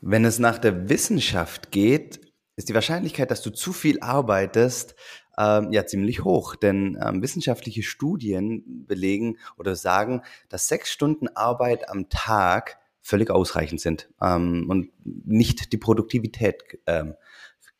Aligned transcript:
Wenn 0.00 0.24
es 0.24 0.38
nach 0.38 0.58
der 0.58 0.88
Wissenschaft 0.88 1.70
geht, 1.70 2.20
ist 2.56 2.68
die 2.68 2.74
Wahrscheinlichkeit, 2.74 3.30
dass 3.30 3.42
du 3.42 3.50
zu 3.50 3.72
viel 3.72 4.00
arbeitest, 4.00 4.94
ähm, 5.38 5.72
ja 5.72 5.86
ziemlich 5.86 6.24
hoch. 6.24 6.56
Denn 6.56 6.98
ähm, 7.02 7.22
wissenschaftliche 7.22 7.82
Studien 7.82 8.84
belegen 8.86 9.38
oder 9.56 9.76
sagen, 9.76 10.22
dass 10.48 10.68
sechs 10.68 10.90
Stunden 10.90 11.28
Arbeit 11.28 11.88
am 11.88 12.08
Tag 12.08 12.78
völlig 13.02 13.30
ausreichend 13.30 13.80
sind 13.80 14.10
ähm, 14.22 14.66
und 14.68 14.90
nicht 15.04 15.72
die 15.72 15.78
Produktivität 15.78 16.78
ähm, 16.86 17.14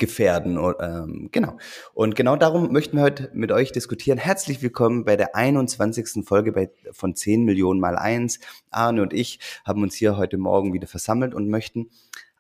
gefährden. 0.01 0.59
Ähm, 0.81 1.29
genau. 1.31 1.57
Und 1.95 2.17
genau 2.17 2.35
darum 2.35 2.73
möchten 2.73 2.97
wir 2.97 3.05
heute 3.05 3.31
mit 3.33 3.53
euch 3.53 3.71
diskutieren. 3.71 4.19
Herzlich 4.19 4.61
willkommen 4.63 5.05
bei 5.05 5.15
der 5.15 5.37
21. 5.37 6.27
Folge 6.27 6.51
bei, 6.51 6.71
von 6.91 7.15
10 7.15 7.45
Millionen 7.45 7.79
mal 7.79 7.97
1. 7.97 8.41
Arne 8.71 9.03
und 9.03 9.13
ich 9.13 9.39
haben 9.65 9.83
uns 9.83 9.95
hier 9.95 10.17
heute 10.17 10.39
Morgen 10.39 10.73
wieder 10.73 10.89
versammelt 10.89 11.35
und 11.35 11.49
möchten 11.49 11.91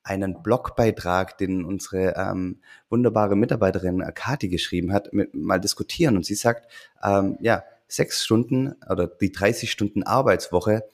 einen 0.02 0.42
Blogbeitrag, 0.42 1.38
den 1.38 1.64
unsere 1.64 2.16
ähm, 2.16 2.60
wunderbare 2.88 3.36
Mitarbeiterin 3.36 4.02
Kati 4.14 4.48
geschrieben 4.48 4.92
hat, 4.92 5.12
mit, 5.12 5.34
mal 5.34 5.60
diskutieren. 5.60 6.16
Und 6.16 6.26
sie 6.26 6.34
sagt, 6.34 6.72
ähm, 7.04 7.36
ja, 7.40 7.62
sechs 7.86 8.24
Stunden 8.24 8.74
oder 8.88 9.06
die 9.06 9.30
30 9.30 9.70
Stunden 9.70 10.02
Arbeitswoche 10.02 10.84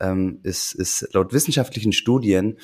ähm, 0.00 0.40
ist, 0.42 0.74
ist 0.74 1.08
laut 1.14 1.32
wissenschaftlichen 1.32 1.92
Studien 1.92 2.58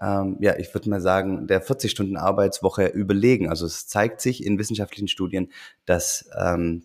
ähm, 0.00 0.36
ja, 0.40 0.56
ich 0.58 0.72
würde 0.74 0.88
mal 0.88 1.00
sagen, 1.00 1.46
der 1.46 1.64
40-Stunden-Arbeitswoche 1.64 2.86
überlegen. 2.86 3.48
Also 3.48 3.66
es 3.66 3.86
zeigt 3.86 4.20
sich 4.20 4.44
in 4.44 4.58
wissenschaftlichen 4.58 5.08
Studien, 5.08 5.52
dass 5.84 6.30
ähm, 6.38 6.84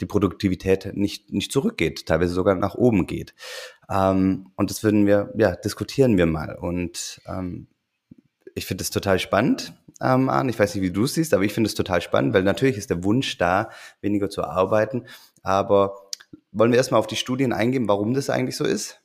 die 0.00 0.06
Produktivität 0.06 0.94
nicht, 0.94 1.32
nicht 1.32 1.52
zurückgeht, 1.52 2.06
teilweise 2.06 2.34
sogar 2.34 2.54
nach 2.54 2.74
oben 2.74 3.06
geht. 3.06 3.34
Ähm, 3.90 4.50
und 4.56 4.70
das 4.70 4.82
würden 4.82 5.06
wir, 5.06 5.32
ja, 5.36 5.56
diskutieren 5.56 6.16
wir 6.16 6.26
mal. 6.26 6.56
Und 6.56 7.20
ähm, 7.26 7.66
ich 8.54 8.66
finde 8.66 8.82
es 8.82 8.90
total 8.90 9.18
spannend, 9.18 9.74
ähm, 10.00 10.28
Arne. 10.28 10.50
Ich 10.50 10.58
weiß 10.58 10.74
nicht, 10.74 10.84
wie 10.84 10.92
du 10.92 11.04
es 11.04 11.14
siehst, 11.14 11.34
aber 11.34 11.44
ich 11.44 11.52
finde 11.52 11.68
es 11.68 11.74
total 11.74 12.00
spannend, 12.00 12.34
weil 12.34 12.42
natürlich 12.42 12.76
ist 12.76 12.90
der 12.90 13.04
Wunsch 13.04 13.36
da, 13.38 13.70
weniger 14.00 14.30
zu 14.30 14.44
arbeiten. 14.44 15.06
Aber 15.42 16.08
wollen 16.52 16.70
wir 16.70 16.78
erstmal 16.78 17.00
auf 17.00 17.06
die 17.06 17.16
Studien 17.16 17.52
eingehen, 17.52 17.88
warum 17.88 18.14
das 18.14 18.30
eigentlich 18.30 18.56
so 18.56 18.64
ist? 18.64 19.00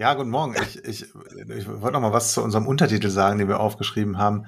Ja, 0.00 0.14
guten 0.14 0.30
Morgen. 0.30 0.56
Ich, 0.62 0.82
ich, 0.82 1.02
ich 1.02 1.68
wollte 1.68 1.92
noch 1.92 2.00
mal 2.00 2.14
was 2.14 2.32
zu 2.32 2.42
unserem 2.42 2.66
Untertitel 2.66 3.10
sagen, 3.10 3.38
den 3.38 3.48
wir 3.48 3.60
aufgeschrieben 3.60 4.16
haben, 4.16 4.46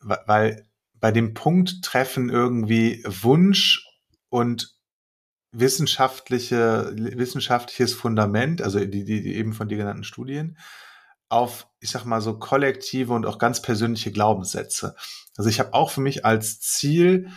weil 0.00 0.66
bei 0.94 1.12
dem 1.12 1.32
Punkt 1.32 1.84
treffen 1.84 2.28
irgendwie 2.28 3.04
Wunsch 3.06 3.86
und 4.30 4.74
wissenschaftliche, 5.52 6.90
wissenschaftliches 6.96 7.94
Fundament, 7.94 8.62
also 8.62 8.80
die, 8.80 9.04
die, 9.04 9.22
die 9.22 9.36
eben 9.36 9.52
von 9.52 9.68
dir 9.68 9.76
genannten 9.76 10.02
Studien, 10.02 10.58
auf, 11.28 11.68
ich 11.78 11.90
sag 11.90 12.04
mal 12.04 12.20
so, 12.20 12.40
kollektive 12.40 13.12
und 13.12 13.26
auch 13.26 13.38
ganz 13.38 13.62
persönliche 13.62 14.10
Glaubenssätze. 14.10 14.96
Also 15.36 15.50
ich 15.50 15.60
habe 15.60 15.72
auch 15.72 15.92
für 15.92 16.00
mich 16.00 16.24
als 16.24 16.58
Ziel, 16.58 17.30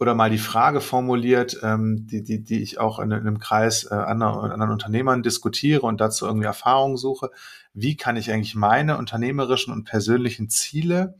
oder 0.00 0.14
mal 0.14 0.30
die 0.30 0.38
Frage 0.38 0.80
formuliert, 0.80 1.60
ähm, 1.62 2.06
die, 2.06 2.22
die, 2.22 2.42
die 2.42 2.62
ich 2.62 2.80
auch 2.80 2.98
in, 2.98 3.10
in 3.10 3.20
einem 3.20 3.38
Kreis 3.38 3.84
äh, 3.84 3.94
anderen, 3.94 4.50
anderen 4.50 4.72
Unternehmern 4.72 5.22
diskutiere 5.22 5.82
und 5.82 6.00
dazu 6.00 6.24
irgendwie 6.24 6.46
Erfahrungen 6.46 6.96
suche. 6.96 7.30
Wie 7.74 7.96
kann 7.96 8.16
ich 8.16 8.32
eigentlich 8.32 8.54
meine 8.54 8.96
unternehmerischen 8.96 9.74
und 9.74 9.84
persönlichen 9.84 10.48
Ziele 10.48 11.18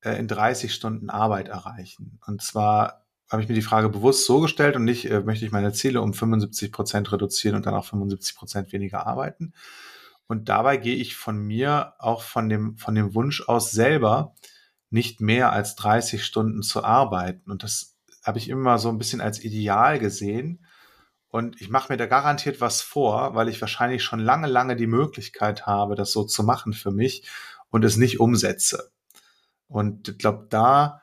äh, 0.00 0.18
in 0.18 0.28
30 0.28 0.72
Stunden 0.72 1.10
Arbeit 1.10 1.48
erreichen? 1.48 2.18
Und 2.26 2.40
zwar 2.42 3.04
habe 3.30 3.42
ich 3.42 3.48
mir 3.50 3.54
die 3.54 3.62
Frage 3.62 3.90
bewusst 3.90 4.24
so 4.24 4.40
gestellt 4.40 4.76
und 4.76 4.84
nicht, 4.84 5.10
äh, 5.10 5.20
möchte 5.20 5.44
ich 5.44 5.52
meine 5.52 5.74
Ziele 5.74 6.00
um 6.00 6.14
75 6.14 6.72
Prozent 6.72 7.12
reduzieren 7.12 7.56
und 7.56 7.66
dann 7.66 7.74
auch 7.74 7.84
75 7.84 8.34
Prozent 8.34 8.72
weniger 8.72 9.06
arbeiten. 9.06 9.52
Und 10.26 10.48
dabei 10.48 10.78
gehe 10.78 10.96
ich 10.96 11.16
von 11.16 11.38
mir 11.38 11.92
auch 11.98 12.22
von 12.22 12.48
dem, 12.48 12.78
von 12.78 12.94
dem 12.94 13.14
Wunsch 13.14 13.46
aus 13.46 13.72
selber, 13.72 14.34
nicht 14.90 15.20
mehr 15.20 15.52
als 15.52 15.76
30 15.76 16.24
Stunden 16.24 16.62
zu 16.62 16.84
arbeiten. 16.84 17.50
Und 17.50 17.62
das 17.62 17.96
habe 18.22 18.38
ich 18.38 18.48
immer 18.48 18.78
so 18.78 18.88
ein 18.88 18.98
bisschen 18.98 19.20
als 19.20 19.42
Ideal 19.42 19.98
gesehen. 19.98 20.66
Und 21.28 21.60
ich 21.60 21.70
mache 21.70 21.92
mir 21.92 21.96
da 21.96 22.06
garantiert 22.06 22.60
was 22.60 22.82
vor, 22.82 23.34
weil 23.34 23.48
ich 23.48 23.60
wahrscheinlich 23.60 24.02
schon 24.02 24.18
lange, 24.18 24.48
lange 24.48 24.74
die 24.74 24.88
Möglichkeit 24.88 25.66
habe, 25.66 25.94
das 25.94 26.12
so 26.12 26.24
zu 26.24 26.42
machen 26.42 26.72
für 26.72 26.90
mich 26.90 27.28
und 27.70 27.84
es 27.84 27.96
nicht 27.96 28.18
umsetze. 28.18 28.90
Und 29.68 30.08
ich 30.08 30.18
glaube, 30.18 30.46
da, 30.50 31.02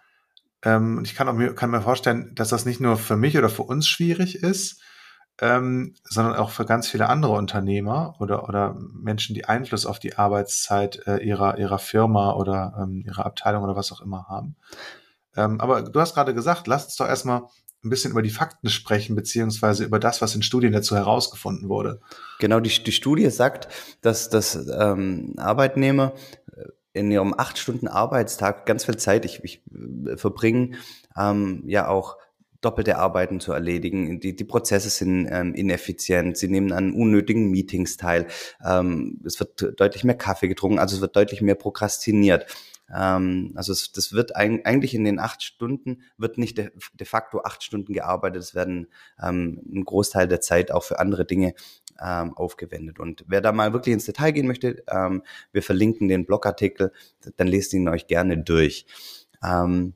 ähm, 0.64 1.02
ich 1.06 1.16
kann, 1.16 1.30
auch 1.30 1.56
kann 1.56 1.72
mir 1.72 1.82
vorstellen, 1.82 2.36
dass 2.36 2.50
das 2.50 2.66
nicht 2.66 2.82
nur 2.82 2.98
für 2.98 3.16
mich 3.16 3.38
oder 3.38 3.50
für 3.50 3.64
uns 3.64 3.88
schwierig 3.88 4.36
ist, 4.36 4.82
ähm, 5.40 5.96
sondern 6.04 6.36
auch 6.36 6.50
für 6.50 6.66
ganz 6.66 6.88
viele 6.88 7.10
andere 7.10 7.34
Unternehmer 7.34 8.16
oder, 8.20 8.48
oder 8.48 8.76
Menschen, 8.94 9.36
die 9.36 9.46
Einfluss 9.46 9.86
auf 9.86 10.00
die 10.00 10.18
Arbeitszeit 10.18 11.06
äh, 11.06 11.18
ihrer, 11.18 11.58
ihrer 11.58 11.80
Firma 11.80 12.34
oder 12.34 12.74
ähm, 12.82 13.04
ihrer 13.06 13.26
Abteilung 13.26 13.64
oder 13.64 13.76
was 13.76 13.92
auch 13.92 14.02
immer 14.02 14.28
haben. 14.28 14.56
Ähm, 15.36 15.62
aber 15.62 15.84
du 15.84 16.00
hast 16.00 16.16
gerade 16.16 16.34
gesagt, 16.34 16.68
lass 16.68 16.86
uns 16.86 16.96
doch 16.96 17.08
erstmal 17.08 17.44
ein 17.84 17.90
bisschen 17.90 18.12
über 18.12 18.24
die 18.24 18.32
Fakten 18.32 18.70
sprechen, 18.70 19.16
beziehungsweise 19.16 19.84
über 19.84 20.00
das, 20.00 20.22
was 20.22 20.34
in 20.34 20.42
Studien 20.42 20.74
dazu 20.74 20.96
herausgefunden 20.96 21.70
wurde. 21.70 22.02
Genau, 22.40 22.60
die, 22.60 22.84
die 22.84 22.92
Studie 22.92 23.30
sagt, 23.30 23.68
dass, 24.02 24.30
dass 24.30 24.56
ähm, 24.56 25.36
Arbeitnehmer 25.38 26.14
äh, 26.52 26.64
in 26.94 27.12
ihrem 27.12 27.36
acht 27.38 27.60
Stunden 27.60 27.88
Arbeitstag 27.88 28.66
ganz 28.66 28.86
viel 28.86 28.98
Zeit 28.98 29.26
ich, 29.26 29.44
ich 29.44 29.64
äh, 30.08 30.18
verbringen, 30.18 30.76
ähm, 31.16 31.64
ja 31.68 31.88
auch 31.88 32.18
doppelte 32.62 32.98
Arbeiten 32.98 33.40
zu 33.40 33.52
erledigen. 33.52 34.20
Die, 34.20 34.36
die 34.36 34.44
Prozesse 34.44 34.90
sind 34.90 35.28
ähm, 35.30 35.54
ineffizient. 35.54 36.38
Sie 36.38 36.48
nehmen 36.48 36.72
an 36.72 36.94
unnötigen 36.94 37.50
Meetings 37.50 37.98
teil. 37.98 38.28
Ähm, 38.66 39.20
es 39.26 39.40
wird 39.40 39.80
deutlich 39.80 40.04
mehr 40.04 40.18
Kaffee 40.18 40.48
getrunken, 40.48 40.80
also 40.80 40.96
es 40.96 41.02
wird 41.02 41.16
deutlich 41.16 41.42
mehr 41.42 41.56
prokrastiniert. 41.56 42.46
Ähm, 42.94 43.52
also 43.56 43.72
es, 43.72 43.92
das 43.92 44.14
wird 44.14 44.36
ein, 44.36 44.66
eigentlich 44.66 44.96
in 44.96 45.04
den 45.04 45.20
acht 45.20 45.44
Stunden, 45.44 46.02
wird 46.18 46.38
nicht 46.38 46.58
de, 46.58 46.72
de 46.94 47.08
facto 47.08 47.42
acht 47.42 47.64
Stunden 47.64 47.94
gearbeitet. 47.94 48.42
Es 48.42 48.56
werden 48.56 48.88
ähm, 49.22 49.62
ein 49.74 49.86
Großteil 49.86 50.28
der 50.28 50.42
Zeit 50.42 50.72
auch 50.72 50.84
für 50.84 51.00
andere 51.00 51.26
Dinge 51.26 51.54
ähm, 52.02 52.36
aufgewendet. 52.36 53.00
Und 53.00 53.26
wer 53.28 53.42
da 53.42 53.52
mal 53.52 53.74
wirklich 53.74 53.94
ins 53.94 54.06
Detail 54.06 54.32
gehen 54.32 54.48
möchte, 54.48 54.84
ähm, 54.90 55.24
wir 55.52 55.64
verlinken 55.64 56.08
den 56.08 56.26
Blogartikel, 56.26 56.92
dann 57.38 57.48
lest 57.48 57.74
ihn 57.74 57.90
euch 57.90 58.08
gerne 58.08 58.38
durch. 58.38 58.86
Ähm, 59.44 59.94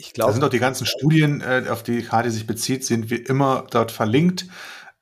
ich 0.00 0.12
glaube. 0.12 0.30
Da 0.30 0.34
sind 0.34 0.44
auch 0.44 0.50
die 0.50 0.58
ganzen 0.58 0.86
Studien, 0.86 1.40
äh, 1.40 1.64
auf 1.68 1.82
die 1.82 2.02
Kadi 2.02 2.30
sich 2.30 2.46
bezieht, 2.46 2.84
sind 2.84 3.10
wie 3.10 3.16
immer 3.16 3.66
dort 3.70 3.92
verlinkt. 3.92 4.46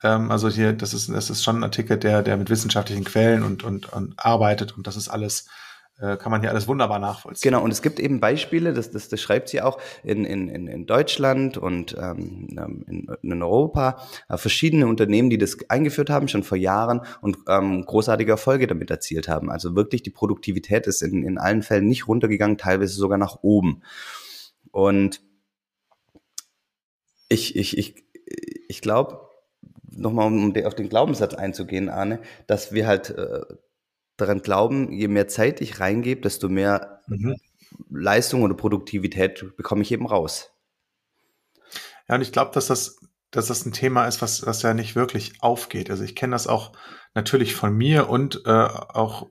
Ähm, 0.03 0.31
also 0.31 0.49
hier, 0.49 0.73
das 0.73 0.93
ist, 0.93 1.09
das 1.09 1.29
ist 1.29 1.43
schon 1.43 1.57
ein 1.57 1.63
Artikel, 1.63 1.97
der, 1.97 2.21
der 2.21 2.37
mit 2.37 2.49
wissenschaftlichen 2.49 3.03
Quellen 3.03 3.43
und, 3.43 3.63
und, 3.63 3.91
und 3.91 4.13
arbeitet 4.17 4.77
und 4.77 4.87
das 4.87 4.95
ist 4.95 5.09
alles 5.09 5.47
äh, 5.99 6.15
kann 6.15 6.31
man 6.31 6.41
hier 6.41 6.49
alles 6.49 6.67
wunderbar 6.67 6.99
nachvollziehen. 6.99 7.51
Genau, 7.51 7.63
und 7.63 7.71
es 7.71 7.81
gibt 7.81 7.99
eben 7.99 8.19
Beispiele, 8.19 8.73
das, 8.73 8.91
das, 8.91 9.09
das 9.09 9.19
schreibt 9.19 9.49
sie 9.49 9.61
auch 9.61 9.79
in, 10.03 10.23
in, 10.23 10.47
in 10.47 10.85
Deutschland 10.85 11.57
und 11.57 11.95
ähm, 11.99 12.47
ähm, 12.57 12.85
in, 12.87 13.07
in 13.21 13.43
Europa, 13.43 14.01
äh, 14.29 14.37
verschiedene 14.37 14.87
Unternehmen, 14.87 15.29
die 15.29 15.37
das 15.37 15.57
eingeführt 15.69 16.09
haben, 16.09 16.27
schon 16.27 16.43
vor 16.43 16.57
Jahren 16.57 17.01
und 17.21 17.37
ähm, 17.47 17.85
großartige 17.85 18.31
Erfolge 18.31 18.67
damit 18.67 18.89
erzielt 18.89 19.27
haben. 19.27 19.51
Also 19.51 19.75
wirklich 19.75 20.01
die 20.01 20.09
Produktivität 20.09 20.87
ist 20.87 21.01
in, 21.01 21.23
in 21.23 21.37
allen 21.37 21.63
Fällen 21.63 21.87
nicht 21.87 22.07
runtergegangen, 22.07 22.57
teilweise 22.57 22.93
sogar 22.93 23.17
nach 23.17 23.39
oben. 23.41 23.81
Und 24.71 25.21
ich, 27.29 27.55
ich, 27.55 27.77
ich, 27.77 28.03
ich 28.67 28.81
glaube, 28.81 29.29
nochmal 29.91 30.27
um 30.27 30.55
auf 30.65 30.75
den 30.75 30.89
Glaubenssatz 30.89 31.33
einzugehen, 31.33 31.89
Arne, 31.89 32.21
dass 32.47 32.71
wir 32.71 32.87
halt 32.87 33.11
äh, 33.11 33.41
daran 34.17 34.41
glauben, 34.41 34.91
je 34.91 35.07
mehr 35.07 35.27
Zeit 35.27 35.61
ich 35.61 35.79
reingebe, 35.79 36.21
desto 36.21 36.49
mehr 36.49 37.01
mhm. 37.07 37.35
Leistung 37.89 38.43
oder 38.43 38.53
Produktivität 38.53 39.55
bekomme 39.55 39.81
ich 39.81 39.91
eben 39.91 40.05
raus. 40.05 40.51
Ja, 42.07 42.15
und 42.15 42.21
ich 42.21 42.31
glaube, 42.31 42.51
dass 42.53 42.67
das, 42.67 42.99
dass 43.31 43.47
das 43.47 43.65
ein 43.65 43.71
Thema 43.71 44.07
ist, 44.07 44.21
was, 44.21 44.45
was 44.45 44.61
ja 44.63 44.73
nicht 44.73 44.95
wirklich 44.95 45.41
aufgeht. 45.41 45.89
Also 45.89 46.03
ich 46.03 46.15
kenne 46.15 46.31
das 46.31 46.47
auch 46.47 46.73
natürlich 47.13 47.55
von 47.55 47.75
mir 47.75 48.09
und 48.09 48.41
äh, 48.45 48.49
auch 48.49 49.29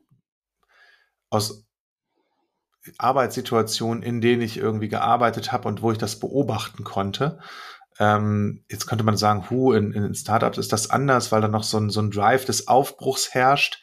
aus 1.30 1.67
Arbeitssituationen, 2.98 4.02
in 4.02 4.20
denen 4.20 4.42
ich 4.42 4.56
irgendwie 4.56 4.88
gearbeitet 4.88 5.52
habe 5.52 5.68
und 5.68 5.82
wo 5.82 5.92
ich 5.92 5.98
das 5.98 6.18
beobachten 6.18 6.84
konnte. 6.84 7.38
Ähm, 7.98 8.64
jetzt 8.70 8.86
könnte 8.86 9.04
man 9.04 9.16
sagen, 9.16 9.50
hu, 9.50 9.72
in, 9.72 9.92
in 9.92 10.14
Startups 10.14 10.58
ist 10.58 10.72
das 10.72 10.90
anders, 10.90 11.32
weil 11.32 11.40
da 11.40 11.48
noch 11.48 11.64
so 11.64 11.78
ein, 11.78 11.90
so 11.90 12.00
ein 12.00 12.10
Drive 12.10 12.44
des 12.44 12.68
Aufbruchs 12.68 13.34
herrscht. 13.34 13.82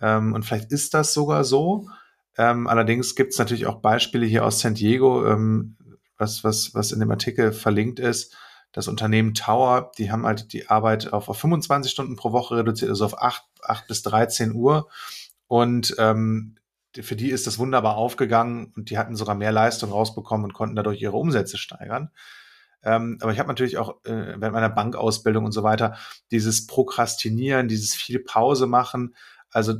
Ähm, 0.00 0.34
und 0.34 0.44
vielleicht 0.44 0.70
ist 0.72 0.94
das 0.94 1.14
sogar 1.14 1.44
so. 1.44 1.88
Ähm, 2.36 2.66
allerdings 2.66 3.14
gibt 3.14 3.32
es 3.32 3.38
natürlich 3.38 3.66
auch 3.66 3.80
Beispiele 3.80 4.26
hier 4.26 4.44
aus 4.44 4.60
San 4.60 4.74
Diego, 4.74 5.26
ähm, 5.26 5.76
was, 6.18 6.44
was, 6.44 6.74
was 6.74 6.92
in 6.92 7.00
dem 7.00 7.10
Artikel 7.10 7.52
verlinkt 7.52 7.98
ist. 7.98 8.36
Das 8.72 8.88
Unternehmen 8.88 9.32
Tower, 9.32 9.90
die 9.96 10.12
haben 10.12 10.26
halt 10.26 10.52
die 10.52 10.68
Arbeit 10.68 11.12
auf, 11.12 11.30
auf 11.30 11.38
25 11.38 11.90
Stunden 11.90 12.16
pro 12.16 12.32
Woche 12.32 12.56
reduziert, 12.56 12.90
also 12.90 13.06
auf 13.06 13.22
8, 13.22 13.42
8 13.62 13.88
bis 13.88 14.02
13 14.02 14.52
Uhr. 14.52 14.88
Und 15.46 15.94
ähm, 15.98 16.56
für 17.02 17.16
die 17.16 17.30
ist 17.30 17.46
das 17.46 17.58
wunderbar 17.58 17.96
aufgegangen 17.96 18.72
und 18.76 18.90
die 18.90 18.98
hatten 18.98 19.16
sogar 19.16 19.34
mehr 19.34 19.52
Leistung 19.52 19.90
rausbekommen 19.90 20.44
und 20.44 20.52
konnten 20.52 20.76
dadurch 20.76 21.00
ihre 21.00 21.16
Umsätze 21.16 21.58
steigern. 21.58 22.10
Ähm, 22.82 23.18
aber 23.20 23.32
ich 23.32 23.38
habe 23.38 23.48
natürlich 23.48 23.78
auch 23.78 24.04
äh, 24.04 24.34
während 24.38 24.52
meiner 24.52 24.70
Bankausbildung 24.70 25.44
und 25.44 25.52
so 25.52 25.62
weiter 25.62 25.96
dieses 26.30 26.66
Prokrastinieren, 26.66 27.68
dieses 27.68 27.94
viel 27.94 28.20
Pause 28.20 28.66
machen, 28.66 29.14
also 29.50 29.74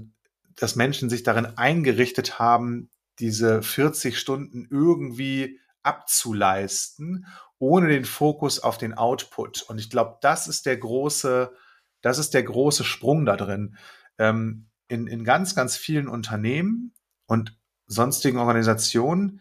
dass 0.57 0.77
Menschen 0.77 1.11
sich 1.11 1.23
darin 1.23 1.47
eingerichtet 1.57 2.39
haben, 2.39 2.91
diese 3.19 3.63
40 3.63 4.19
Stunden 4.19 4.67
irgendwie 4.71 5.61
abzuleisten, 5.83 7.27
ohne 7.59 7.89
den 7.89 8.05
Fokus 8.05 8.59
auf 8.59 8.77
den 8.77 8.95
Output. 8.95 9.63
Und 9.63 9.79
ich 9.79 9.89
glaube, 9.89 10.19
das 10.21 10.49
ist 10.49 10.67
der 10.67 10.77
große, 10.77 11.53
das 12.01 12.19
ist 12.19 12.35
der 12.35 12.43
große 12.43 12.85
Sprung 12.85 13.25
da 13.25 13.37
drin. 13.37 13.77
Ähm, 14.19 14.67
in, 14.89 15.07
in 15.07 15.25
ganz, 15.25 15.55
ganz 15.55 15.77
vielen 15.77 16.09
Unternehmen 16.09 16.93
und 17.27 17.57
sonstigen 17.87 18.39
Organisationen 18.39 19.41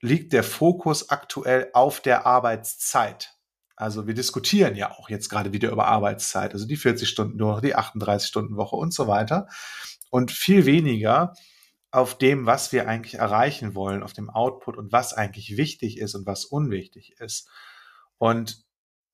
liegt 0.00 0.32
der 0.32 0.44
Fokus 0.44 1.10
aktuell 1.10 1.70
auf 1.72 2.00
der 2.00 2.26
Arbeitszeit. 2.26 3.34
Also 3.76 4.06
wir 4.06 4.14
diskutieren 4.14 4.74
ja 4.74 4.90
auch 4.90 5.08
jetzt 5.08 5.28
gerade 5.28 5.52
wieder 5.52 5.70
über 5.70 5.86
Arbeitszeit, 5.86 6.52
also 6.52 6.66
die 6.66 6.76
40 6.76 7.08
Stunden 7.08 7.36
nur, 7.36 7.60
die 7.60 7.74
38 7.74 8.28
Stunden 8.28 8.56
Woche 8.56 8.76
und 8.76 8.92
so 8.92 9.06
weiter. 9.06 9.48
Und 10.10 10.32
viel 10.32 10.66
weniger 10.66 11.34
auf 11.90 12.18
dem, 12.18 12.46
was 12.46 12.72
wir 12.72 12.88
eigentlich 12.88 13.14
erreichen 13.14 13.74
wollen, 13.74 14.02
auf 14.02 14.12
dem 14.12 14.30
Output 14.30 14.76
und 14.76 14.92
was 14.92 15.14
eigentlich 15.14 15.56
wichtig 15.56 15.98
ist 15.98 16.14
und 16.14 16.26
was 16.26 16.44
unwichtig 16.44 17.14
ist. 17.18 17.48
Und 18.18 18.64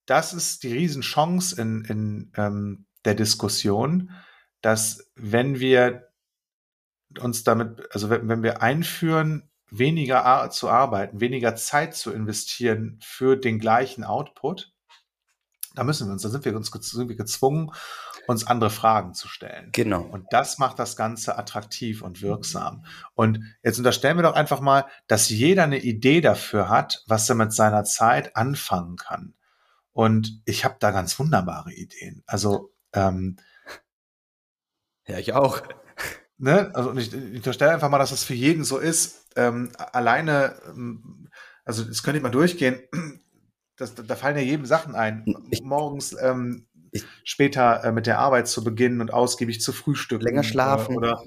das 0.06 0.32
ist 0.32 0.62
die 0.62 0.72
Riesenchance 0.72 1.60
in, 1.60 1.84
in 1.84 2.32
ähm, 2.36 2.86
der 3.04 3.14
Diskussion, 3.14 4.10
dass 4.60 5.10
wenn 5.14 5.60
wir 5.60 6.08
uns 7.20 7.44
damit, 7.44 7.88
also 7.92 8.10
wenn, 8.10 8.28
wenn 8.28 8.42
wir 8.42 8.62
einführen, 8.62 9.50
weniger 9.70 10.50
zu 10.50 10.68
arbeiten, 10.68 11.20
weniger 11.20 11.56
Zeit 11.56 11.94
zu 11.94 12.12
investieren 12.12 12.98
für 13.02 13.36
den 13.36 13.58
gleichen 13.58 14.04
Output, 14.04 14.72
da 15.74 15.82
müssen 15.82 16.06
wir 16.06 16.12
uns, 16.12 16.22
da 16.22 16.28
sind 16.28 16.44
wir 16.44 16.54
uns 16.54 16.70
sind 16.70 17.08
wir 17.08 17.16
gezwungen, 17.16 17.72
uns 18.26 18.46
andere 18.46 18.70
Fragen 18.70 19.12
zu 19.12 19.28
stellen. 19.28 19.70
Genau. 19.72 20.02
Und 20.02 20.26
das 20.30 20.58
macht 20.58 20.78
das 20.78 20.96
Ganze 20.96 21.36
attraktiv 21.36 22.02
und 22.02 22.22
wirksam. 22.22 22.84
Und 23.14 23.40
jetzt 23.62 23.78
unterstellen 23.78 24.16
wir 24.16 24.22
doch 24.22 24.34
einfach 24.34 24.60
mal, 24.60 24.86
dass 25.08 25.28
jeder 25.28 25.64
eine 25.64 25.80
Idee 25.80 26.20
dafür 26.20 26.68
hat, 26.68 27.02
was 27.06 27.28
er 27.28 27.34
mit 27.34 27.52
seiner 27.52 27.84
Zeit 27.84 28.36
anfangen 28.36 28.96
kann. 28.96 29.34
Und 29.92 30.40
ich 30.44 30.64
habe 30.64 30.76
da 30.78 30.90
ganz 30.90 31.18
wunderbare 31.18 31.72
Ideen. 31.72 32.22
Also 32.26 32.72
ähm, 32.92 33.36
ja, 35.06 35.18
ich 35.18 35.34
auch. 35.34 35.60
Ne? 36.44 36.70
Also 36.74 36.92
ich, 36.94 37.10
ich 37.10 37.36
unterstelle 37.36 37.72
einfach 37.72 37.88
mal, 37.88 37.98
dass 37.98 38.10
das 38.10 38.22
für 38.22 38.34
jeden 38.34 38.64
so 38.64 38.76
ist. 38.76 39.30
Ähm, 39.34 39.72
alleine, 39.78 40.54
ähm, 40.68 41.30
also 41.64 41.82
das 41.82 42.02
könnte 42.02 42.18
ich 42.18 42.22
mal 42.22 42.30
durchgehen. 42.30 42.80
Das, 43.76 43.92
da 43.96 44.14
fallen 44.14 44.36
ja 44.36 44.42
jedem 44.42 44.66
Sachen 44.66 44.94
ein. 44.94 45.24
Ich, 45.50 45.60
Morgens 45.60 46.14
ähm, 46.22 46.68
ich, 46.92 47.04
später 47.24 47.82
äh, 47.82 47.90
mit 47.90 48.06
der 48.06 48.20
Arbeit 48.20 48.46
zu 48.46 48.62
beginnen 48.62 49.00
und 49.00 49.12
ausgiebig 49.12 49.60
zu 49.60 49.72
frühstücken. 49.72 50.22
Länger 50.22 50.44
schlafen. 50.44 50.94
Oder, 50.96 51.24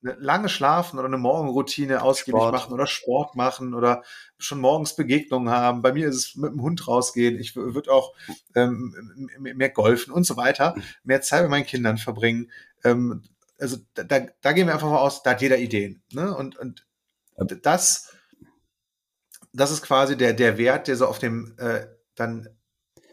oder 0.00 0.16
lange 0.18 0.48
schlafen 0.48 0.98
oder 0.98 1.08
eine 1.08 1.18
Morgenroutine 1.18 2.00
ausgiebig 2.00 2.40
Sport. 2.40 2.54
machen 2.54 2.72
oder 2.72 2.86
Sport 2.86 3.36
machen 3.36 3.74
oder 3.74 4.02
schon 4.38 4.60
morgens 4.60 4.96
Begegnungen 4.96 5.50
haben. 5.50 5.82
Bei 5.82 5.92
mir 5.92 6.08
ist 6.08 6.16
es 6.16 6.36
mit 6.36 6.52
dem 6.52 6.62
Hund 6.62 6.88
rausgehen. 6.88 7.38
Ich 7.38 7.54
würde 7.54 7.92
auch 7.92 8.14
ähm, 8.54 9.28
mehr 9.38 9.68
golfen 9.68 10.14
und 10.14 10.24
so 10.24 10.38
weiter. 10.38 10.74
Mehr 11.04 11.20
Zeit 11.20 11.42
mit 11.42 11.50
meinen 11.50 11.66
Kindern 11.66 11.98
verbringen. 11.98 12.50
Ähm, 12.82 13.24
also 13.60 13.76
da, 13.94 14.04
da 14.04 14.52
gehen 14.52 14.66
wir 14.66 14.74
einfach 14.74 14.90
mal 14.90 14.98
aus, 14.98 15.22
da 15.22 15.30
hat 15.30 15.42
jeder 15.42 15.58
Ideen. 15.58 16.02
Ne? 16.12 16.34
Und, 16.34 16.56
und 16.56 16.86
das, 17.62 18.12
das 19.52 19.70
ist 19.70 19.82
quasi 19.82 20.16
der, 20.16 20.32
der 20.32 20.58
Wert, 20.58 20.88
der 20.88 20.96
so 20.96 21.06
auf 21.06 21.18
dem 21.18 21.54
äh, 21.58 21.86
dann 22.14 22.48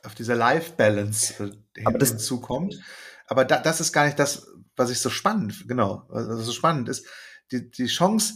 auf 0.04 0.16
dieser 0.16 0.36
Life 0.36 0.74
Balance 0.76 1.44
äh, 1.76 1.86
Aber 1.86 1.98
das, 1.98 2.10
hinzukommt. 2.10 2.80
Aber 3.28 3.46
da, 3.46 3.60
das 3.60 3.82
ist 3.82 3.92
gar 3.92 4.06
nicht 4.06 4.20
das, 4.20 4.48
was 4.76 4.90
ich 4.90 5.00
so 5.00 5.10
spannend, 5.10 5.68
genau, 5.68 6.06
was 6.08 6.46
so 6.46 6.52
spannend 6.52 6.90
ist. 6.90 7.06
Die, 7.52 7.70
die 7.70 7.88
Chance, 7.88 8.36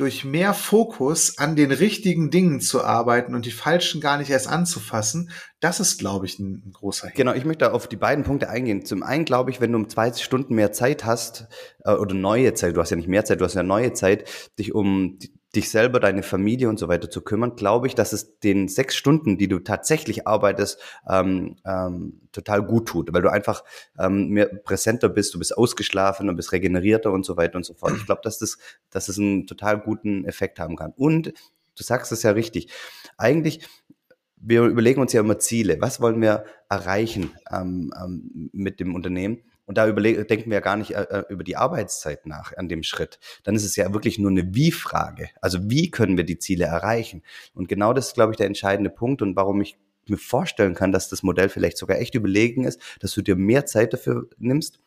durch 0.00 0.24
mehr 0.24 0.54
Fokus 0.54 1.36
an 1.38 1.56
den 1.56 1.70
richtigen 1.70 2.30
Dingen 2.30 2.60
zu 2.60 2.82
arbeiten 2.82 3.34
und 3.34 3.44
die 3.44 3.50
falschen 3.50 4.00
gar 4.00 4.16
nicht 4.16 4.30
erst 4.30 4.48
anzufassen, 4.48 5.30
das 5.60 5.78
ist, 5.78 5.98
glaube 5.98 6.24
ich, 6.24 6.38
ein, 6.38 6.70
großer 6.72 7.08
Hebel. 7.08 7.16
Genau, 7.16 7.34
ich 7.34 7.44
möchte 7.44 7.72
auf 7.72 7.86
die 7.86 7.96
beiden 7.96 8.24
Punkte 8.24 8.48
eingehen. 8.48 8.84
Zum 8.84 9.02
einen 9.02 9.26
glaube 9.26 9.50
ich, 9.50 9.60
wenn 9.60 9.72
du 9.72 9.78
um 9.78 9.88
zwei 9.88 10.12
Stunden 10.12 10.54
mehr 10.54 10.72
Zeit 10.72 11.04
hast, 11.04 11.48
äh, 11.84 11.92
oder 11.92 12.14
neue 12.14 12.54
Zeit, 12.54 12.76
du 12.76 12.80
hast 12.80 12.90
ja 12.90 12.96
nicht 12.96 13.08
mehr 13.08 13.24
Zeit, 13.24 13.40
du 13.40 13.44
hast 13.44 13.54
ja 13.54 13.62
neue 13.62 13.92
Zeit, 13.92 14.52
dich 14.58 14.74
um 14.74 15.18
die, 15.18 15.32
dich 15.54 15.70
selber, 15.70 15.98
deine 15.98 16.22
Familie 16.22 16.68
und 16.68 16.78
so 16.78 16.88
weiter 16.88 17.10
zu 17.10 17.22
kümmern, 17.22 17.56
glaube 17.56 17.86
ich, 17.86 17.94
dass 17.94 18.12
es 18.12 18.38
den 18.38 18.68
sechs 18.68 18.94
Stunden, 18.94 19.36
die 19.36 19.48
du 19.48 19.58
tatsächlich 19.58 20.26
arbeitest, 20.26 20.80
ähm, 21.08 21.56
ähm, 21.64 22.20
total 22.32 22.62
gut 22.62 22.86
tut, 22.86 23.12
weil 23.12 23.22
du 23.22 23.30
einfach 23.30 23.64
ähm, 23.98 24.28
mehr 24.28 24.46
präsenter 24.46 25.08
bist, 25.08 25.34
du 25.34 25.38
bist 25.38 25.56
ausgeschlafen, 25.56 26.28
du 26.28 26.34
bist 26.34 26.52
regenerierter 26.52 27.10
und 27.10 27.24
so 27.24 27.36
weiter 27.36 27.56
und 27.56 27.64
so 27.64 27.74
fort. 27.74 27.94
Ich 27.96 28.06
glaube, 28.06 28.20
dass 28.22 28.38
das, 28.38 28.58
dass 28.90 29.06
das 29.06 29.18
einen 29.18 29.46
total 29.46 29.80
guten 29.80 30.24
Effekt 30.24 30.60
haben 30.60 30.76
kann. 30.76 30.92
Und 30.96 31.28
du 31.28 31.82
sagst 31.82 32.12
es 32.12 32.22
ja 32.22 32.30
richtig. 32.30 32.70
Eigentlich 33.16 33.66
wir 34.40 34.62
überlegen 34.62 35.00
uns 35.00 35.12
ja 35.12 35.20
immer 35.20 35.38
Ziele. 35.38 35.76
Was 35.80 36.00
wollen 36.00 36.20
wir 36.20 36.44
erreichen 36.68 37.30
ähm, 37.52 37.92
ähm, 38.02 38.50
mit 38.52 38.80
dem 38.80 38.94
Unternehmen? 38.94 39.42
Und 39.70 39.78
da 39.78 39.88
denken 39.88 40.50
wir 40.50 40.60
gar 40.62 40.74
nicht 40.74 40.96
äh, 40.96 41.02
äh, 41.02 41.24
über 41.28 41.44
die 41.44 41.56
Arbeitszeit 41.56 42.26
nach 42.26 42.56
an 42.56 42.68
dem 42.68 42.82
Schritt. 42.82 43.20
Dann 43.44 43.54
ist 43.54 43.64
es 43.64 43.76
ja 43.76 43.92
wirklich 43.92 44.18
nur 44.18 44.32
eine 44.32 44.52
Wie-Frage. 44.52 45.28
Also 45.40 45.70
wie 45.70 45.92
können 45.92 46.16
wir 46.16 46.24
die 46.24 46.40
Ziele 46.40 46.64
erreichen? 46.64 47.22
Und 47.54 47.68
genau 47.68 47.92
das 47.92 48.08
ist, 48.08 48.14
glaube 48.14 48.32
ich, 48.32 48.36
der 48.36 48.48
entscheidende 48.48 48.90
Punkt 48.90 49.22
und 49.22 49.36
warum 49.36 49.60
ich 49.60 49.78
mir 50.08 50.16
vorstellen 50.16 50.74
kann, 50.74 50.90
dass 50.90 51.08
das 51.08 51.22
Modell 51.22 51.48
vielleicht 51.48 51.76
sogar 51.76 52.00
echt 52.00 52.16
überlegen 52.16 52.64
ist, 52.64 52.80
dass 52.98 53.12
du 53.12 53.22
dir 53.22 53.36
mehr 53.36 53.64
Zeit 53.64 53.92
dafür 53.92 54.28
nimmst 54.38 54.80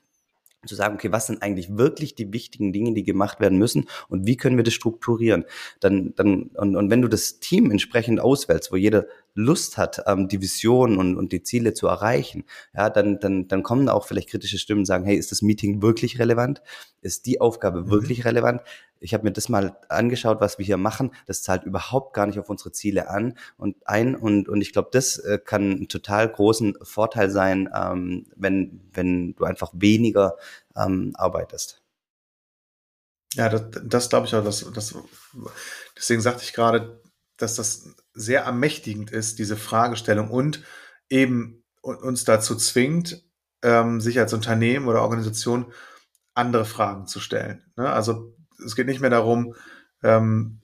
zu 0.65 0.75
sagen, 0.75 0.95
okay, 0.95 1.11
was 1.11 1.27
sind 1.27 1.41
eigentlich 1.41 1.77
wirklich 1.77 2.15
die 2.15 2.31
wichtigen 2.31 2.71
Dinge, 2.71 2.93
die 2.93 3.03
gemacht 3.03 3.39
werden 3.39 3.57
müssen 3.57 3.85
und 4.09 4.27
wie 4.27 4.37
können 4.37 4.57
wir 4.57 4.63
das 4.63 4.73
strukturieren? 4.73 5.45
Dann, 5.79 6.13
dann, 6.15 6.51
und, 6.55 6.75
und 6.75 6.89
wenn 6.89 7.01
du 7.01 7.07
das 7.07 7.39
Team 7.39 7.71
entsprechend 7.71 8.19
auswählst, 8.19 8.71
wo 8.71 8.75
jeder 8.75 9.05
Lust 9.35 9.77
hat, 9.77 10.03
ähm, 10.07 10.27
die 10.27 10.41
Vision 10.41 10.97
und, 10.97 11.17
und 11.17 11.31
die 11.31 11.43
Ziele 11.43 11.73
zu 11.73 11.87
erreichen, 11.87 12.45
ja, 12.73 12.89
dann, 12.89 13.19
dann, 13.19 13.47
dann 13.47 13.63
kommen 13.63 13.89
auch 13.89 14.05
vielleicht 14.05 14.29
kritische 14.29 14.59
Stimmen 14.59 14.81
und 14.81 14.85
sagen, 14.85 15.05
hey, 15.05 15.15
ist 15.15 15.31
das 15.31 15.41
Meeting 15.41 15.81
wirklich 15.81 16.19
relevant? 16.19 16.61
Ist 17.01 17.25
die 17.25 17.41
Aufgabe 17.41 17.81
mhm. 17.81 17.89
wirklich 17.89 18.25
relevant? 18.25 18.61
Ich 18.99 19.13
habe 19.13 19.23
mir 19.23 19.31
das 19.31 19.49
mal 19.49 19.75
angeschaut, 19.89 20.39
was 20.39 20.59
wir 20.59 20.65
hier 20.65 20.77
machen. 20.77 21.11
Das 21.25 21.43
zahlt 21.43 21.63
überhaupt 21.63 22.13
gar 22.13 22.25
nicht 22.25 22.39
auf 22.39 22.49
unsere 22.49 22.71
Ziele 22.71 23.09
an 23.09 23.37
und 23.57 23.75
ein. 23.85 24.15
Und, 24.15 24.47
und 24.47 24.61
ich 24.61 24.71
glaube, 24.71 24.89
das 24.91 25.17
äh, 25.17 25.39
kann 25.43 25.71
einen 25.71 25.87
total 25.89 26.29
großen 26.29 26.77
Vorteil 26.83 27.29
sein, 27.29 27.69
ähm, 27.75 28.27
wenn, 28.35 28.81
wenn 28.93 29.35
du 29.35 29.43
einfach 29.43 29.71
weniger 29.73 30.37
ähm, 30.77 31.11
arbeitest. 31.15 31.81
Ja, 33.33 33.49
das, 33.49 33.63
das 33.83 34.09
glaube 34.09 34.27
ich 34.27 34.35
auch. 34.35 34.43
Das, 34.43 34.65
das, 34.73 34.95
deswegen 35.97 36.21
sagte 36.21 36.43
ich 36.43 36.53
gerade, 36.53 37.01
dass 37.37 37.55
das 37.55 37.95
sehr 38.13 38.43
ermächtigend 38.43 39.11
ist, 39.11 39.39
diese 39.39 39.57
Fragestellung 39.57 40.29
und 40.29 40.63
eben 41.09 41.63
uns 41.81 42.23
dazu 42.23 42.55
zwingt, 42.55 43.23
ähm, 43.61 44.01
sich 44.01 44.19
als 44.19 44.33
Unternehmen 44.33 44.87
oder 44.87 45.01
Organisation 45.01 45.71
andere 46.33 46.65
Fragen 46.65 47.07
zu 47.07 47.19
stellen. 47.19 47.63
Ne? 47.75 47.89
Also 47.89 48.35
es 48.65 48.75
geht 48.75 48.87
nicht 48.87 49.01
mehr 49.01 49.09
darum, 49.09 49.55
ähm, 50.01 50.61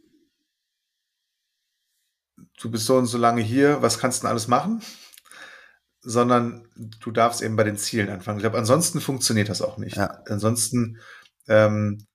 du 2.59 2.71
bist 2.71 2.85
so 2.85 2.97
und 2.97 3.05
so 3.05 3.17
lange 3.17 3.41
hier, 3.41 3.81
was 3.81 3.99
kannst 3.99 4.19
du 4.19 4.21
denn 4.23 4.31
alles 4.31 4.47
machen? 4.47 4.81
Sondern 6.01 6.67
du 6.75 7.11
darfst 7.11 7.41
eben 7.41 7.55
bei 7.55 7.63
den 7.63 7.77
Zielen 7.77 8.09
anfangen. 8.09 8.37
Ich 8.37 8.43
glaube, 8.43 8.57
ansonsten 8.57 9.01
funktioniert 9.01 9.49
das 9.49 9.61
auch 9.61 9.77
nicht. 9.77 9.97
Ja. 9.97 10.21
Ansonsten 10.27 10.99
ähm, 11.47 12.05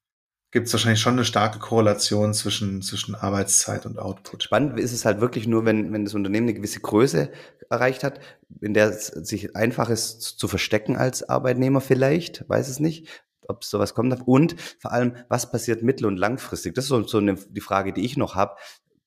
gibt 0.54 0.68
es 0.68 0.72
wahrscheinlich 0.72 1.00
schon 1.00 1.14
eine 1.14 1.24
starke 1.24 1.58
Korrelation 1.58 2.32
zwischen, 2.32 2.80
zwischen 2.80 3.16
Arbeitszeit 3.16 3.86
und 3.86 3.98
Output. 3.98 4.44
Spannend 4.44 4.78
ist 4.78 4.92
es 4.92 5.04
halt 5.04 5.20
wirklich 5.20 5.48
nur, 5.48 5.64
wenn, 5.64 5.92
wenn 5.92 6.04
das 6.04 6.14
Unternehmen 6.14 6.46
eine 6.46 6.54
gewisse 6.54 6.78
Größe 6.78 7.32
erreicht 7.70 8.04
hat, 8.04 8.20
in 8.60 8.72
der 8.72 8.90
es 8.90 9.08
sich 9.08 9.56
einfach 9.56 9.90
ist 9.90 10.20
zu 10.20 10.46
verstecken 10.46 10.96
als 10.96 11.28
Arbeitnehmer 11.28 11.80
vielleicht, 11.80 12.48
weiß 12.48 12.68
es 12.68 12.78
nicht, 12.78 13.08
ob 13.48 13.64
sowas 13.64 13.94
kommen 13.94 14.10
darf. 14.10 14.22
Und 14.22 14.54
vor 14.78 14.92
allem, 14.92 15.16
was 15.28 15.50
passiert 15.50 15.82
mittel- 15.82 16.06
und 16.06 16.18
langfristig? 16.18 16.72
Das 16.76 16.84
ist 16.84 17.10
so, 17.10 17.18
eine, 17.18 17.34
die 17.34 17.60
Frage, 17.60 17.92
die 17.92 18.04
ich 18.04 18.16
noch 18.16 18.36
habe. 18.36 18.54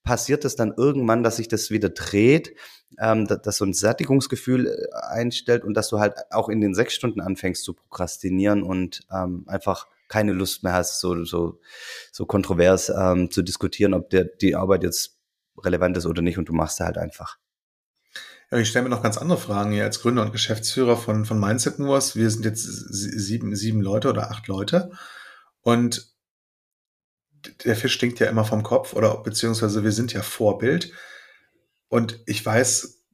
Passiert 0.04 0.44
es 0.44 0.58
dann 0.58 0.74
irgendwann, 0.76 1.24
dass 1.24 1.38
sich 1.38 1.48
das 1.48 1.72
wieder 1.72 1.88
dreht, 1.88 2.56
ähm, 3.00 3.26
dass, 3.26 3.42
dass 3.42 3.56
so 3.56 3.64
ein 3.64 3.74
Sättigungsgefühl 3.74 4.68
äh, 4.68 4.96
einstellt 5.14 5.64
und 5.64 5.76
dass 5.76 5.88
du 5.88 6.00
halt 6.00 6.16
auch 6.30 6.50
in 6.50 6.60
den 6.60 6.76
sechs 6.76 6.94
Stunden 6.94 7.22
anfängst 7.22 7.64
zu 7.64 7.74
prokrastinieren 7.74 8.64
und 8.64 9.08
ähm, 9.14 9.46
einfach 9.48 9.88
keine 10.08 10.34
Lust 10.34 10.64
mehr 10.64 10.74
hast, 10.74 11.00
so, 11.00 11.24
so, 11.24 11.60
so 12.12 12.26
kontrovers 12.26 12.90
ähm, 12.90 13.32
zu 13.32 13.42
diskutieren, 13.42 13.94
ob 13.94 14.10
der, 14.10 14.26
die 14.26 14.56
Arbeit 14.56 14.84
jetzt 14.84 15.18
relevant 15.58 15.98
ist 15.98 16.06
oder 16.06 16.22
nicht 16.22 16.38
und 16.38 16.50
du 16.50 16.54
machst 16.54 16.78
sie 16.78 16.86
halt 16.86 16.98
einfach. 16.98 17.38
Ja, 18.52 18.60
ich 18.60 18.70
stelle 18.70 18.84
mir 18.84 18.90
noch 18.90 19.04
ganz 19.04 19.18
andere 19.18 19.38
Fragen 19.38 19.72
hier 19.72 19.84
als 19.84 20.02
Gründer 20.02 20.22
und 20.22 20.32
Geschäftsführer 20.32 20.96
von, 20.96 21.26
von 21.26 21.40
Mindset 21.40 21.80
Moors. 21.80 22.16
Wir 22.16 22.30
sind 22.30 22.46
jetzt 22.46 22.64
sieben, 22.64 23.56
sieben 23.56 23.82
Leute 23.82 24.10
oder 24.10 24.32
acht 24.32 24.48
Leute 24.48 24.92
und 25.62 26.16
der 27.66 27.76
Fisch 27.76 27.94
stinkt 27.94 28.20
ja 28.20 28.28
immer 28.28 28.46
vom 28.46 28.64
Kopf 28.64 28.94
oder 28.94 29.22
beziehungsweise 29.22 29.84
wir 29.84 29.92
sind 29.92 30.14
ja 30.14 30.22
Vorbild. 30.22 30.92
Und 31.90 32.22
ich 32.26 32.46
weiß 32.46 33.06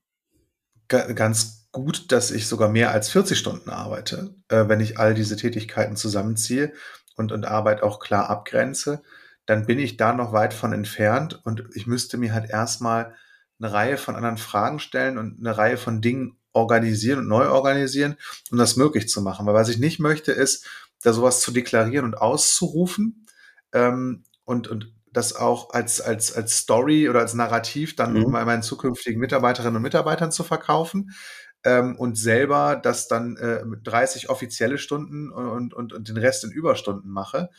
ganz 0.87 1.62
gut, 1.73 2.11
dass 2.11 2.31
ich 2.31 2.47
sogar 2.47 2.69
mehr 2.69 2.91
als 2.91 3.09
40 3.09 3.37
Stunden 3.37 3.69
arbeite, 3.69 4.35
äh, 4.47 4.67
wenn 4.69 4.79
ich 4.79 4.99
all 4.99 5.13
diese 5.13 5.35
Tätigkeiten 5.35 5.97
zusammenziehe 5.97 6.71
und, 7.17 7.31
und 7.31 7.45
Arbeit 7.45 7.83
auch 7.83 7.99
klar 7.99 8.29
abgrenze, 8.29 9.01
dann 9.45 9.65
bin 9.65 9.79
ich 9.79 9.97
da 9.97 10.13
noch 10.13 10.31
weit 10.31 10.53
von 10.53 10.71
entfernt 10.71 11.41
und 11.43 11.65
ich 11.73 11.85
müsste 11.87 12.17
mir 12.17 12.33
halt 12.33 12.49
erstmal 12.49 13.15
eine 13.59 13.73
Reihe 13.73 13.97
von 13.97 14.15
anderen 14.15 14.37
Fragen 14.37 14.79
stellen 14.79 15.17
und 15.17 15.39
eine 15.39 15.57
Reihe 15.57 15.77
von 15.77 16.01
Dingen 16.01 16.37
organisieren 16.53 17.19
und 17.19 17.27
neu 17.27 17.49
organisieren, 17.49 18.15
um 18.51 18.57
das 18.57 18.77
möglich 18.77 19.09
zu 19.09 19.21
machen. 19.21 19.45
Weil 19.45 19.55
was 19.55 19.69
ich 19.69 19.79
nicht 19.79 19.99
möchte, 19.99 20.31
ist, 20.31 20.67
da 21.01 21.11
sowas 21.11 21.41
zu 21.41 21.51
deklarieren 21.51 22.05
und 22.05 22.15
auszurufen 22.15 23.25
ähm, 23.73 24.23
und, 24.45 24.67
und 24.67 24.93
das 25.11 25.35
auch 25.35 25.71
als, 25.73 26.01
als, 26.01 26.33
als 26.33 26.57
Story 26.57 27.09
oder 27.09 27.19
als 27.19 27.33
Narrativ 27.33 27.95
dann 27.95 28.13
mhm. 28.13 28.31
bei 28.31 28.45
meinen 28.45 28.63
zukünftigen 28.63 29.19
Mitarbeiterinnen 29.19 29.75
und 29.75 29.81
Mitarbeitern 29.81 30.31
zu 30.31 30.43
verkaufen 30.43 31.11
ähm, 31.63 31.95
und 31.95 32.17
selber 32.17 32.75
das 32.75 33.07
dann 33.07 33.37
äh, 33.37 33.63
mit 33.65 33.81
30 33.83 34.29
offizielle 34.29 34.77
Stunden 34.77 35.31
und, 35.31 35.73
und, 35.73 35.93
und 35.93 36.09
den 36.09 36.17
Rest 36.17 36.43
in 36.43 36.51
Überstunden 36.51 37.09
mache. 37.09 37.49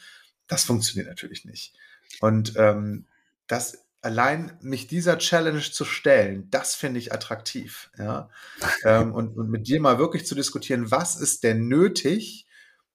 Das 0.47 0.65
funktioniert 0.65 1.09
natürlich 1.09 1.45
nicht. 1.45 1.75
Und 2.21 2.55
ähm, 2.57 3.07
das 3.47 3.85
allein 4.03 4.53
mich 4.61 4.87
dieser 4.87 5.17
Challenge 5.17 5.63
zu 5.63 5.85
stellen, 5.85 6.51
das 6.51 6.75
finde 6.75 7.01
ich 7.01 7.13
attraktiv. 7.13 7.91
Ja? 7.99 8.29
ähm, 8.85 9.13
und, 9.13 9.37
und 9.37 9.49
mit 9.49 9.67
dir 9.67 9.81
mal 9.81 9.99
wirklich 9.99 10.27
zu 10.27 10.35
diskutieren, 10.35 10.91
was 10.91 11.17
ist 11.17 11.43
denn 11.43 11.69
nötig, 11.69 12.47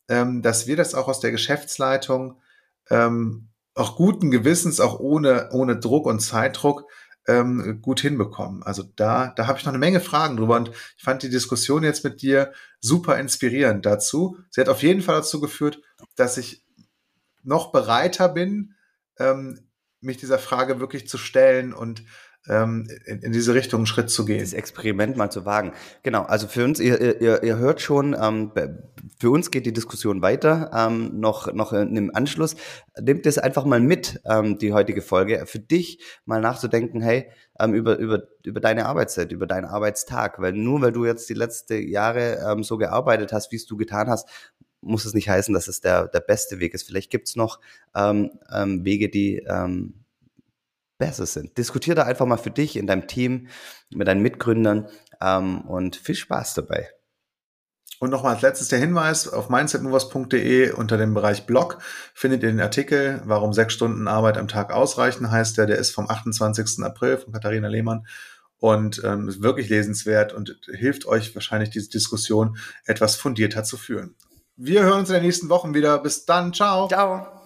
ähm, 0.08 0.42
dass 0.42 0.68
wir 0.68 0.78
das 0.78 0.94
auch 0.94 1.08
aus 1.08 1.20
der 1.20 1.32
Geschäftsleitung 1.32 2.40
ähm, 2.90 3.50
auch 3.76 3.96
guten 3.96 4.30
Gewissens, 4.30 4.80
auch 4.80 5.00
ohne, 5.00 5.50
ohne 5.52 5.80
Druck 5.80 6.06
und 6.06 6.20
Zeitdruck, 6.20 6.86
ähm, 7.30 7.80
gut 7.82 8.00
hinbekommen. 8.00 8.64
Also 8.64 8.84
da, 8.96 9.28
da 9.36 9.46
habe 9.46 9.60
ich 9.60 9.66
noch 9.66 9.72
eine 9.72 9.78
Menge 9.78 10.00
Fragen 10.00 10.36
drüber 10.36 10.56
und 10.56 10.72
ich 10.98 11.04
fand 11.04 11.22
die 11.22 11.30
Diskussion 11.30 11.84
jetzt 11.84 12.04
mit 12.04 12.24
dir 12.24 12.52
super 12.80 13.20
inspirierend 13.20 13.86
dazu. 13.86 14.40
Sie 14.50 14.60
hat 14.60 14.68
auf 14.68 14.82
jeden 14.82 15.04
Fall 15.04 15.18
dazu 15.18 15.40
geführt, 15.40 15.80
dass 16.16 16.38
ich 16.38 16.66
noch 17.44 17.72
bereiter 17.72 18.30
bin, 18.30 18.74
ähm, 19.20 19.60
mich 20.02 20.18
dieser 20.18 20.40
Frage 20.40 20.80
wirklich 20.80 21.08
zu 21.08 21.20
stellen 21.20 21.72
und 21.72 22.04
ähm, 22.50 22.88
in, 23.06 23.32
diese 23.32 23.54
Richtung 23.54 23.80
einen 23.80 23.86
Schritt 23.86 24.10
zu 24.10 24.26
gehen. 24.26 24.40
Das 24.40 24.54
Experiment 24.54 25.16
mal 25.16 25.30
zu 25.30 25.46
wagen. 25.46 25.74
Genau, 26.04 26.24
also 26.24 26.48
für 26.48 26.66
uns, 26.66 26.80
ihr, 26.80 27.22
ihr, 27.22 27.44
ihr 27.44 27.58
hört 27.58 27.82
schon, 27.82 28.16
ähm, 28.20 28.52
für 29.20 29.30
uns 29.30 29.52
geht 29.52 29.66
die 29.66 29.74
Diskussion 29.74 30.22
weiter, 30.22 30.72
ähm, 30.74 31.20
noch, 31.20 31.54
noch 31.54 31.74
im 31.74 32.16
Anschluss. 32.16 32.56
Nehmt 33.00 33.26
das 33.26 33.38
einfach 33.38 33.66
mal 33.66 33.80
mit, 33.80 34.20
ähm, 34.26 34.58
die 34.58 34.74
heutige 34.74 35.02
Folge, 35.02 35.46
für 35.46 35.60
dich 35.60 36.04
mal 36.26 36.42
nachzudenken, 36.42 37.02
hey, 37.02 37.30
ähm, 37.60 37.74
über, 37.74 37.98
über, 37.98 38.24
über 38.44 38.60
deine 38.60 38.86
Arbeitszeit, 38.86 39.32
über 39.32 39.48
deinen 39.48 39.66
Arbeitstag. 39.66 40.40
Weil 40.40 40.54
nur 40.54 40.82
weil 40.82 40.92
du 40.92 41.06
jetzt 41.06 41.30
die 41.30 41.34
letzten 41.34 41.88
Jahre 41.88 42.40
ähm, 42.50 42.64
so 42.64 42.78
gearbeitet 42.78 43.34
hast, 43.34 43.52
wie 43.52 43.58
es 43.58 43.66
du 43.66 43.78
getan 43.78 44.10
hast, 44.10 44.28
muss 44.82 45.06
es 45.06 45.14
nicht 45.14 45.30
heißen, 45.30 45.54
dass 45.54 45.68
es 45.68 45.82
der, 45.82 46.08
der 46.08 46.22
beste 46.22 46.60
Weg 46.60 46.74
ist. 46.74 46.84
Vielleicht 46.84 47.12
gibt's 47.12 47.36
noch 47.36 47.60
ähm, 47.96 48.32
ähm, 48.54 48.86
Wege, 48.86 49.10
die 49.10 49.44
ähm, 51.00 51.08
besser 51.08 51.26
sind. 51.26 51.58
Diskutier 51.58 51.96
da 51.96 52.04
einfach 52.04 52.26
mal 52.26 52.38
für 52.38 52.52
dich 52.52 52.76
in 52.76 52.88
deinem 52.88 53.08
Team 53.08 53.48
mit 53.90 54.08
deinen 54.08 54.22
Mitgründern 54.22 54.88
ähm, 55.22 55.62
und 55.62 55.96
viel 55.96 56.16
Spaß 56.16 56.54
dabei. 56.54 56.90
Und 58.00 58.12
nochmal 58.12 58.36
als 58.36 58.44
letztes 58.44 58.70
der 58.70 58.80
Hinweis, 58.80 59.28
auf 59.28 59.50
mindsetmovers.de 59.50 60.72
unter 60.72 60.98
dem 60.98 61.14
Bereich 61.14 61.46
Blog 61.46 61.80
findet 62.14 62.44
ihr 62.44 62.50
den 62.50 62.62
Artikel, 62.62 63.22
warum 63.26 63.52
sechs 63.52 63.74
Stunden 63.74 64.08
Arbeit 64.08 64.38
am 64.38 64.48
Tag 64.48 64.72
ausreichen, 64.72 65.32
heißt 65.32 65.58
der, 65.58 65.66
der 65.66 65.78
ist 65.78 65.94
vom 65.94 66.10
28. 66.10 66.84
April 66.86 67.18
von 67.18 67.34
Katharina 67.34 67.68
Lehmann 67.68 68.08
und 68.58 69.02
ähm, 69.04 69.28
ist 69.28 69.42
wirklich 69.42 69.68
lesenswert 69.68 70.32
und 70.32 70.56
hilft 70.72 71.08
euch 71.08 71.36
wahrscheinlich 71.36 71.72
diese 71.72 71.90
Diskussion 71.90 72.58
etwas 72.86 73.18
fundierter 73.18 73.66
zu 73.66 73.76
führen. 73.76 74.16
Wir 74.56 74.84
hören 74.84 75.00
uns 75.00 75.10
in 75.10 75.16
den 75.16 75.24
nächsten 75.24 75.50
Wochen 75.50 75.74
wieder. 75.74 75.98
Bis 76.00 76.26
dann. 76.26 76.54
Ciao. 76.54 76.88
Ciao. 76.88 77.39